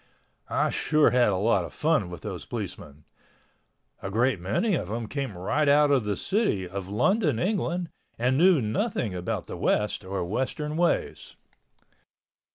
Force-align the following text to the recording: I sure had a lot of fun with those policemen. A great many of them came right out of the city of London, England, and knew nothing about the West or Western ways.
I 0.49 0.71
sure 0.71 1.11
had 1.11 1.27
a 1.29 1.35
lot 1.37 1.63
of 1.63 1.75
fun 1.75 2.09
with 2.09 2.21
those 2.21 2.47
policemen. 2.47 3.03
A 4.01 4.09
great 4.09 4.39
many 4.39 4.73
of 4.73 4.87
them 4.87 5.05
came 5.07 5.37
right 5.37 5.69
out 5.69 5.91
of 5.91 6.05
the 6.05 6.15
city 6.15 6.67
of 6.67 6.89
London, 6.89 7.37
England, 7.37 7.89
and 8.17 8.35
knew 8.35 8.61
nothing 8.61 9.13
about 9.13 9.45
the 9.45 9.57
West 9.57 10.03
or 10.03 10.25
Western 10.25 10.75
ways. 10.75 11.35